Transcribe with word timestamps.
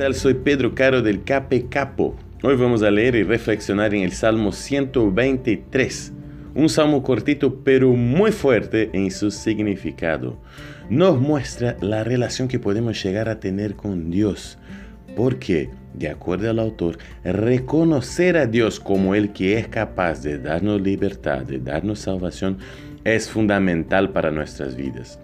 tal? 0.00 0.14
Soy 0.14 0.32
Pedro 0.32 0.74
Caro 0.74 1.02
del 1.02 1.24
Cape 1.24 1.66
Capo. 1.68 2.16
Hoy 2.42 2.56
vamos 2.56 2.82
a 2.82 2.90
leer 2.90 3.16
y 3.16 3.22
reflexionar 3.22 3.94
en 3.94 4.02
el 4.02 4.12
Salmo 4.12 4.50
123, 4.50 6.12
un 6.54 6.70
salmo 6.70 7.02
cortito 7.02 7.56
pero 7.62 7.90
muy 7.90 8.32
fuerte 8.32 8.88
en 8.94 9.10
su 9.10 9.30
significado. 9.30 10.38
Nos 10.88 11.20
muestra 11.20 11.76
la 11.82 12.02
relación 12.02 12.48
que 12.48 12.58
podemos 12.58 13.02
llegar 13.04 13.28
a 13.28 13.40
tener 13.40 13.74
con 13.74 14.10
Dios, 14.10 14.56
porque, 15.16 15.68
de 15.92 16.08
acuerdo 16.08 16.48
al 16.48 16.60
autor, 16.60 16.96
reconocer 17.22 18.38
a 18.38 18.46
Dios 18.46 18.80
como 18.80 19.14
el 19.14 19.34
que 19.34 19.58
es 19.58 19.68
capaz 19.68 20.22
de 20.22 20.38
darnos 20.38 20.80
libertad, 20.80 21.42
de 21.42 21.58
darnos 21.58 21.98
salvación, 21.98 22.56
es 23.04 23.28
fundamental 23.28 24.12
para 24.12 24.30
nuestras 24.30 24.76
vidas 24.76 25.20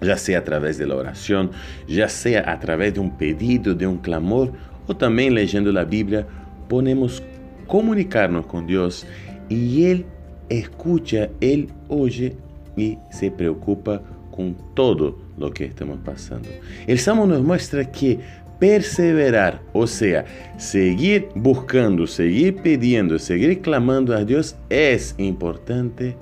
ya 0.00 0.16
sea 0.16 0.38
a 0.38 0.44
través 0.44 0.78
de 0.78 0.86
la 0.86 0.96
oración, 0.96 1.50
ya 1.88 2.08
sea 2.08 2.50
a 2.50 2.58
través 2.60 2.94
de 2.94 3.00
un 3.00 3.16
pedido, 3.16 3.74
de 3.74 3.86
un 3.86 3.98
clamor, 3.98 4.52
o 4.86 4.96
también 4.96 5.34
leyendo 5.34 5.72
la 5.72 5.84
Biblia, 5.84 6.26
podemos 6.68 7.22
comunicarnos 7.66 8.46
con 8.46 8.66
Dios 8.66 9.06
y 9.48 9.84
Él 9.84 10.06
escucha, 10.48 11.28
Él 11.40 11.68
oye 11.88 12.36
y 12.76 12.98
se 13.10 13.30
preocupa 13.30 14.02
con 14.30 14.56
todo 14.74 15.18
lo 15.38 15.50
que 15.50 15.64
estamos 15.64 15.98
pasando. 16.04 16.48
El 16.86 16.98
Salmo 16.98 17.26
nos 17.26 17.42
muestra 17.42 17.90
que 17.90 18.20
perseverar, 18.58 19.60
o 19.72 19.86
sea, 19.86 20.24
seguir 20.56 21.28
buscando, 21.34 22.06
seguir 22.06 22.56
pidiendo, 22.56 23.18
seguir 23.18 23.60
clamando 23.60 24.14
a 24.14 24.24
Dios 24.24 24.56
es 24.70 25.14
importante 25.18 26.16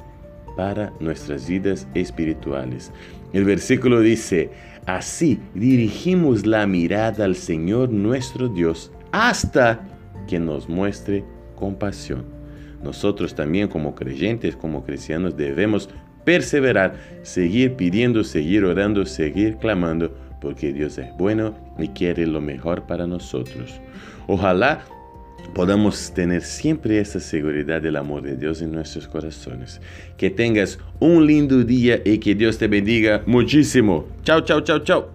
para 0.57 0.93
nuestras 1.01 1.49
vidas 1.49 1.87
espirituales. 1.95 2.93
El 3.33 3.45
versículo 3.45 4.01
dice, 4.01 4.51
así 4.87 5.41
dirigimos 5.55 6.47
la 6.47 6.67
mirada 6.67 7.25
al 7.25 7.37
Señor 7.37 7.91
nuestro 7.91 8.49
Dios 8.49 8.93
hasta 9.13 9.87
que 10.29 10.39
nos 10.39 10.69
muestre 10.69 11.25
compasión. 11.57 12.25
Nosotros 12.83 13.35
también 13.35 13.69
como 13.69 13.95
creyentes, 13.95 14.57
como 14.57 14.85
cristianos, 14.85 15.37
debemos 15.37 15.89
perseverar, 16.25 16.95
seguir 17.23 17.75
pidiendo, 17.75 18.25
seguir 18.25 18.65
orando, 18.65 19.07
seguir 19.07 19.57
clamando, 19.57 20.15
porque 20.41 20.73
Dios 20.73 20.99
es 20.99 21.09
bueno 21.17 21.55
y 21.79 21.89
quiere 21.89 22.27
lo 22.27 22.41
mejor 22.41 22.83
para 22.83 23.07
nosotros. 23.07 23.81
Ojalá 24.27 24.85
podamos 25.55 26.13
tener 26.13 26.43
siempre 26.43 26.99
esa 26.99 27.21
seguridad 27.21 27.81
del 27.81 27.97
amor 27.97 28.23
de 28.23 28.37
Dios 28.37 28.61
en 28.61 28.73
nuestros 28.73 29.09
corazones. 29.09 29.81
Que 30.17 30.31
tengas 30.31 30.79
un 31.01 31.27
lindo 31.27 31.65
día 31.65 32.01
y 32.05 32.19
que 32.19 32.35
Dios 32.35 32.59
te 32.59 32.69
bendiga 32.69 33.23
muchísimo. 33.27 34.07
Chao, 34.25 34.41
chao, 34.43 34.61
chao, 34.61 34.81
chao. 34.81 35.14